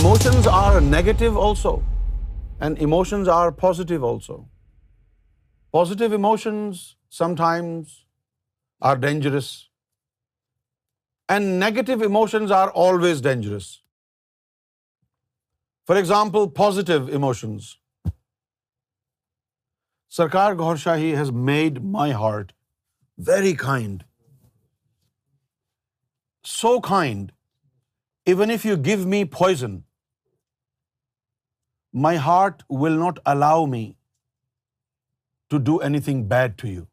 Emotions 0.00 0.46
are 0.48 0.80
negative 0.84 1.34
also, 1.44 1.70
and 2.66 2.78
emotions 2.84 3.26
are 3.32 3.52
positive 3.62 4.04
also. 4.10 4.36
Positive 5.76 6.14
emotions 6.18 6.78
sometimes 7.16 7.96
are 8.90 8.94
dangerous, 9.00 9.50
and 11.34 11.52
negative 11.62 12.04
emotions 12.06 12.54
are 12.60 12.68
always 12.84 13.20
dangerous. 13.26 13.66
For 15.92 15.98
example, 16.02 16.48
positive 16.60 17.12
emotions. 17.20 17.68
Sarkar 20.20 20.46
Gaur 20.62 20.74
Shahi 20.86 21.12
has 21.18 21.34
made 21.50 21.82
my 21.98 22.08
heart 22.22 22.56
very 23.34 23.52
kind. 23.66 24.08
So 26.56 26.74
kind, 26.90 27.38
even 28.36 28.58
if 28.58 28.68
you 28.70 28.80
give 28.90 29.06
me 29.14 29.22
poison, 29.38 29.78
my 31.92 32.16
heart 32.16 32.62
will 32.68 32.96
not 32.96 33.18
allow 33.26 33.66
me 33.66 33.96
to 35.48 35.58
do 35.58 35.78
anything 35.78 36.26
bad 36.26 36.56
to 36.58 36.68
you. 36.68 36.86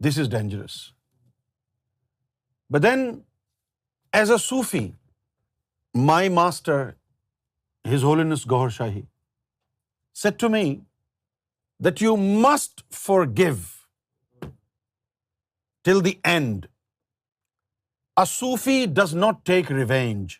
This 0.00 0.18
is 0.18 0.28
dangerous. 0.28 0.92
But 2.70 2.82
then, 2.82 3.24
as 4.12 4.30
a 4.30 4.38
Sufi, 4.38 4.96
my 5.94 6.28
master, 6.28 6.96
His 7.84 8.02
Holiness 8.02 8.44
Gaur 8.44 8.68
Shahi, 8.68 9.06
said 10.12 10.38
to 10.40 10.48
me 10.48 10.82
that 11.80 12.00
you 12.00 12.16
must 12.16 12.82
forgive 12.90 13.88
till 15.84 16.00
the 16.00 16.18
end. 16.24 16.68
A 18.16 18.26
Sufi 18.26 18.86
does 18.88 19.14
not 19.14 19.44
take 19.44 19.70
revenge. 19.70 20.36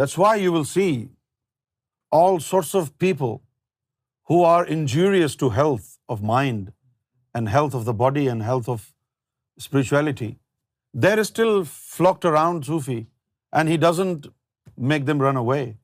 That's 0.00 0.18
why 0.20 0.34
you 0.42 0.52
will 0.52 0.68
see 0.68 0.90
all 2.18 2.38
sorts 2.50 2.74
of 2.80 2.92
people 3.06 3.34
who 4.30 4.44
are 4.50 4.66
injurious 4.76 5.34
to 5.42 5.50
health 5.56 5.90
of 6.14 6.22
mind 6.30 6.72
and 7.34 7.48
health 7.48 7.74
of 7.80 7.84
the 7.90 7.96
body 8.04 8.28
and 8.34 8.44
health 8.48 8.68
of 8.74 8.86
spirituality. 9.64 10.30
There 11.06 11.20
is 11.24 11.28
still 11.28 11.64
flocked 11.66 12.24
around 12.30 12.66
Sufi, 12.70 13.00
and 13.52 13.68
he 13.74 13.78
doesn't 13.84 14.26
make 14.94 15.04
them 15.10 15.22
run 15.26 15.40
away. 15.42 15.76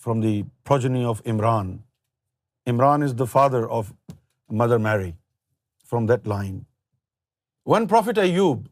from 0.06 0.26
the 0.28 0.36
progeny 0.70 1.04
of 1.12 1.26
Imran. 1.34 1.76
Imran 2.72 3.12
is 3.12 3.20
the 3.22 3.32
father 3.36 3.68
of 3.68 3.94
Mother 4.62 4.82
Mary, 4.88 5.14
from 5.92 6.12
that 6.14 6.36
line. 6.36 6.58
When 7.70 7.84
Prophet 7.91 8.16
Ayyub, 8.20 8.62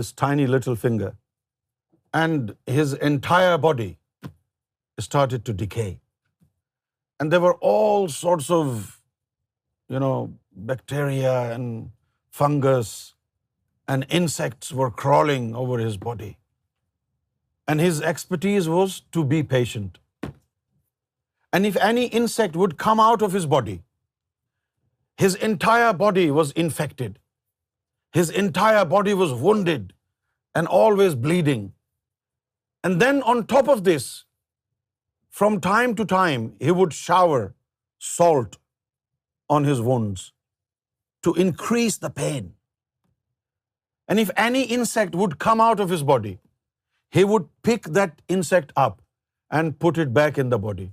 this 0.00 0.12
tiny 0.24 0.48
little 0.56 0.80
finger. 0.86 1.12
And 2.24 2.54
his 2.78 2.98
entire 3.12 3.56
body 3.68 3.90
started 5.10 5.50
to 5.50 5.58
decay. 5.64 5.90
And 7.18 7.36
there 7.36 7.44
were 7.48 7.58
all 7.74 8.08
sorts 8.18 8.50
of, 8.50 8.76
bacteria 10.74 11.34
and 11.54 11.90
fungus 12.40 12.94
and 13.92 14.12
insects 14.18 14.74
were 14.80 14.90
crawling 15.02 15.48
over 15.62 15.78
his 15.86 15.96
body. 16.04 16.30
And 17.68 17.84
his 17.86 17.98
expertise 18.10 18.68
was 18.74 18.94
to 19.16 19.24
be 19.32 19.40
patient. 19.54 19.98
And 21.56 21.68
if 21.70 21.76
any 21.88 22.04
insect 22.20 22.60
would 22.60 22.76
come 22.84 23.02
out 23.06 23.26
of 23.26 23.34
his 23.38 23.48
body, 23.56 23.80
his 25.24 25.34
entire 25.48 25.92
body 26.04 26.26
was 26.38 26.52
infected. 26.64 27.18
His 28.20 28.32
entire 28.44 28.84
body 28.94 29.14
was 29.22 29.34
wounded 29.44 29.92
and 30.60 30.72
always 30.78 31.14
bleeding. 31.26 31.68
And 32.84 33.02
then 33.02 33.22
on 33.34 33.44
top 33.54 33.68
of 33.74 33.84
this, 33.90 34.08
from 35.42 35.60
time 35.66 35.94
to 36.00 36.08
time, 36.14 36.48
he 36.66 36.72
would 36.80 36.98
shower 37.02 37.40
salt 38.08 38.58
on 39.58 39.70
his 39.70 39.86
wounds 39.92 40.26
to 41.28 41.36
increase 41.46 42.02
the 42.08 42.14
pain. 42.24 42.50
And 44.12 44.20
if 44.20 44.30
any 44.42 44.62
insect 44.74 45.14
would 45.18 45.34
come 45.42 45.60
out 45.64 45.78
of 45.82 45.92
his 45.94 46.02
body, 46.08 46.30
he 47.16 47.22
would 47.28 47.44
pick 47.66 47.86
that 47.98 48.18
insect 48.34 48.72
up 48.84 48.98
and 49.58 49.78
put 49.84 50.00
it 50.02 50.10
back 50.16 50.40
in 50.42 50.50
the 50.54 50.58
body 50.64 50.88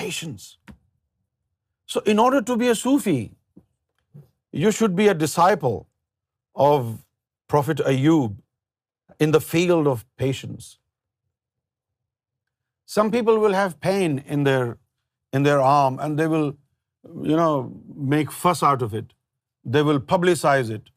patience. 0.00 0.58
So 1.92 2.02
in 2.12 2.18
order 2.24 2.42
to 2.50 2.56
be 2.62 2.68
a 2.72 2.74
Sufi, 2.82 3.22
you 4.64 4.72
should 4.78 4.94
be 5.00 5.08
a 5.14 5.14
disciple 5.22 5.80
of 6.66 6.92
Prophet 7.54 7.82
Ayyub 7.92 9.24
in 9.26 9.34
the 9.38 9.42
field 9.52 9.90
of 9.94 10.04
patience. 10.24 10.70
Some 12.96 13.10
people 13.10 13.42
will 13.46 13.58
have 13.62 13.76
pain 13.88 14.22
in 14.38 14.46
their 14.46 15.60
arm 15.72 15.98
and 15.98 16.18
they 16.18 16.30
will, 16.36 16.48
you 17.32 17.36
know, 17.42 17.54
make 18.16 18.40
fuss 18.44 18.62
out 18.70 18.82
of 18.86 18.94
it. 19.02 19.12
They 19.64 19.82
will 19.90 20.00
publicize 20.14 20.70
it. 20.78 20.90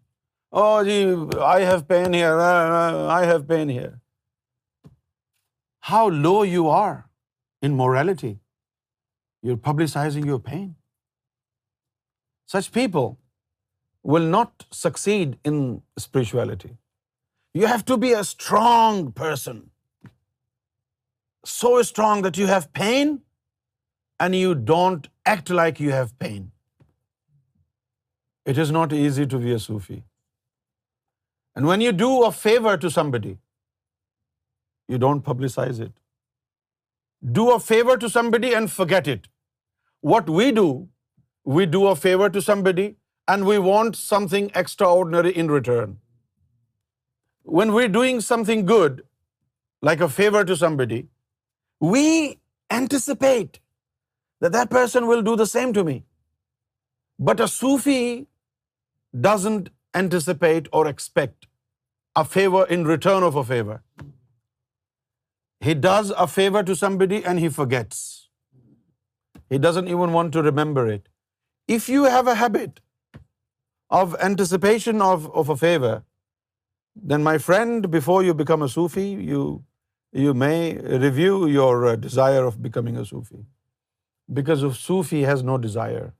Oh, 0.51 0.83
gee, 0.88 1.04
I 1.57 1.60
have 1.74 1.88
pain 1.88 2.18
here. 2.22 2.33
I 3.22 3.27
have 3.33 3.54
pain 3.56 3.80
here 3.80 3.94
how 5.89 6.04
low 6.27 6.39
you 6.54 6.63
are 6.77 6.95
in 7.68 7.77
morality. 7.81 8.31
You're 9.44 9.62
publicizing 9.69 10.31
your 10.31 10.39
pain. 10.48 10.66
Such 12.54 12.72
people 12.80 13.07
will 14.13 14.25
not 14.38 14.66
succeed 14.80 15.38
in 15.51 15.60
spirituality. 16.06 16.72
You 17.60 17.69
have 17.74 17.86
to 17.92 17.98
be 18.06 18.12
a 18.22 18.24
strong 18.31 19.06
person, 19.19 19.62
so 21.54 21.72
strong 21.89 22.25
that 22.25 22.42
you 22.42 22.50
have 22.54 22.66
pain 22.80 23.13
and 24.25 24.38
you 24.42 24.57
don't 24.74 25.07
act 25.36 25.54
like 25.60 25.81
you 25.86 25.95
have 26.00 26.12
pain. 26.25 26.51
It 28.54 28.62
is 28.66 28.75
not 28.77 29.00
easy 29.00 29.25
to 29.33 29.42
be 29.45 29.56
a 29.57 29.62
Sufi. 29.68 29.98
And 31.57 31.72
when 31.72 31.83
you 31.86 31.95
do 32.06 32.13
a 32.30 32.31
favor 32.44 32.77
to 32.86 32.95
somebody, 33.00 33.33
you 34.88 34.98
don't 35.06 35.25
publicize 35.30 35.80
it. 35.86 35.94
Do 37.39 37.51
a 37.51 37.60
favor 37.68 37.98
to 38.04 38.10
somebody 38.16 38.54
and 38.60 38.72
forget 38.72 39.07
it. 39.16 39.27
What 40.12 40.30
we 40.39 41.66
do 41.75 41.81
a 41.92 41.95
favor 41.95 42.30
to 42.38 42.42
somebody 42.48 42.86
and 43.33 43.48
we 43.50 43.57
want 43.68 44.00
something 44.00 44.51
extraordinary 44.63 45.36
in 45.44 45.51
return. 45.56 45.98
When 47.57 47.74
we're 47.75 47.94
doing 47.95 48.22
something 48.30 48.66
good, 48.66 49.04
like 49.92 50.01
a 50.01 50.10
favor 50.18 50.44
to 50.51 50.56
somebody, 50.62 51.00
we 51.80 52.06
anticipate 52.80 53.60
that 54.42 54.56
that 54.60 54.69
person 54.69 55.07
will 55.07 55.22
do 55.30 55.36
the 55.42 55.50
same 55.54 55.74
to 55.80 55.83
me. 55.89 55.98
But 57.27 57.44
a 57.48 57.48
Sufi 57.48 58.27
doesn't 59.30 59.69
anticipate 59.94 60.72
or 60.80 60.88
expect 60.88 61.48
a 62.16 62.25
favor 62.38 62.66
in 62.66 62.89
return 62.95 63.31
of 63.31 63.44
a 63.45 63.45
favor. 63.54 63.80
He 65.60 65.74
does 65.74 66.10
a 66.12 66.27
favor 66.27 66.63
to 66.63 66.75
somebody 66.75 67.24
and 67.24 67.39
he 67.39 67.50
forgets. 67.50 68.01
He 69.50 69.57
doesn't 69.57 69.88
even 69.88 70.12
want 70.12 70.33
to 70.33 70.42
remember 70.42 70.88
it. 70.88 71.07
If 71.68 71.88
you 71.89 72.04
have 72.04 72.27
a 72.27 72.36
habit 72.36 72.81
of 73.89 74.16
anticipation 74.22 75.01
of 75.01 75.50
a 75.50 75.57
favor, 75.57 76.04
then 76.95 77.24
my 77.24 77.38
friend, 77.38 77.92
before 77.92 78.24
you 78.24 78.33
become 78.33 78.62
a 78.62 78.69
Sufi, 78.69 79.07
you 80.25 80.33
may 80.45 80.77
review 81.06 81.48
your 81.48 81.86
uh, 81.88 81.95
desire 81.95 82.45
of 82.45 82.62
becoming 82.62 82.98
a 82.98 83.06
Sufi. 83.06 83.45
Because 84.33 84.63
a 84.63 84.74
Sufi 84.74 85.24
has 85.24 85.44
no 85.44 85.57
desire. 85.57 86.13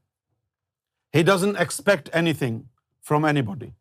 He 1.12 1.24
doesn't 1.24 1.56
expect 1.56 2.10
anything 2.13 2.69
from 3.02 3.25
anybody. 3.25 3.74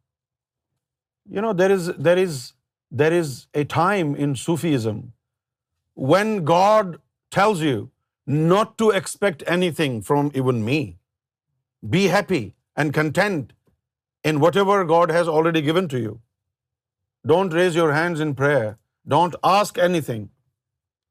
You 1.28 1.40
know, 1.40 1.52
there 1.52 3.16
is 3.20 3.46
a 3.60 3.64
time 3.64 4.14
in 4.14 4.34
Sufism 4.34 5.10
when 5.94 6.44
God 6.44 6.98
tells 7.30 7.60
you 7.60 7.90
not 8.26 8.76
to 8.78 8.90
expect 8.90 9.42
anything 9.46 10.00
from 10.02 10.30
even 10.34 10.64
me, 10.64 10.98
be 11.90 12.06
happy 12.08 12.54
and 12.76 12.92
content 12.92 13.52
in 14.22 14.40
whatever 14.40 14.84
God 14.84 15.10
has 15.10 15.28
already 15.28 15.62
given 15.62 15.88
to 15.88 15.98
you. 15.98 16.20
Don't 17.26 17.52
raise 17.52 17.74
your 17.74 17.92
hands 17.92 18.20
in 18.20 18.34
prayer. 18.34 18.78
Don't 19.06 19.34
ask 19.42 19.78
anything. 19.78 20.30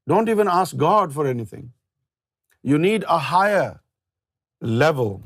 Don't 0.07 0.29
even 0.29 0.47
ask 0.47 0.75
God 0.75 1.13
for 1.13 1.27
anything. 1.27 1.71
You 2.61 2.77
need 2.77 3.03
a 3.07 3.17
higher 3.17 3.79
level 4.61 5.21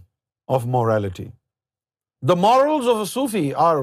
of 0.47 0.65
morality. 0.65 1.31
The 2.21 2.35
morals 2.35 2.87
of 2.87 2.99
a 2.99 3.05
Sufi 3.05 3.53
are 3.53 3.79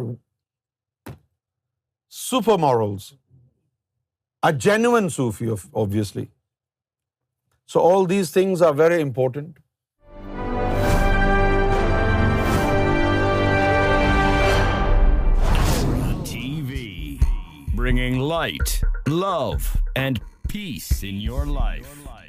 super 2.09 2.59
morals 2.59 3.13
a 4.45 4.53
genuine 4.53 5.09
Sufi, 5.09 5.51
obviously. 5.75 6.29
So 7.65 7.81
all 7.81 8.05
these 8.05 8.31
things 8.31 8.61
are 8.61 8.75
very 8.75 9.01
important. 9.01 9.57
TV, 16.31 17.19
bringing 17.75 18.19
light, 18.19 18.83
love 19.09 19.81
and 19.97 20.21
peace 20.47 21.03
in 21.03 21.23
your 21.23 21.47
life. 21.47 22.21